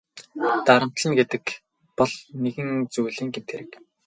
Дарамтална 0.65 1.13
гэдэг 1.19 1.43
бол 1.97 2.11
нэгэн 2.43 2.69
зүйлийн 2.93 3.29
гэмт 3.33 3.49
хэрэг. 3.51 3.71